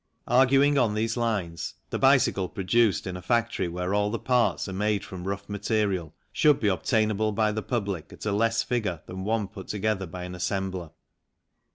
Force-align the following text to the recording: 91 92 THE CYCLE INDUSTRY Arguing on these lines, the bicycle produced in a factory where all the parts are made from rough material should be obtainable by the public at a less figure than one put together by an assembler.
91 0.27 0.39
92 0.39 0.39
THE 0.39 0.39
CYCLE 0.39 0.63
INDUSTRY 0.63 0.87
Arguing 0.87 0.89
on 0.89 0.95
these 0.95 1.17
lines, 1.51 1.73
the 1.91 1.99
bicycle 1.99 2.49
produced 2.49 3.05
in 3.05 3.17
a 3.17 3.21
factory 3.21 3.67
where 3.67 3.93
all 3.93 4.09
the 4.09 4.17
parts 4.17 4.67
are 4.67 4.73
made 4.73 5.05
from 5.05 5.27
rough 5.27 5.47
material 5.47 6.15
should 6.31 6.59
be 6.59 6.69
obtainable 6.69 7.31
by 7.33 7.51
the 7.51 7.61
public 7.61 8.11
at 8.11 8.25
a 8.25 8.31
less 8.31 8.63
figure 8.63 9.01
than 9.05 9.23
one 9.25 9.47
put 9.47 9.67
together 9.67 10.07
by 10.07 10.23
an 10.23 10.33
assembler. 10.33 10.89